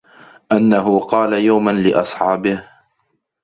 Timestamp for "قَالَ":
0.99-1.33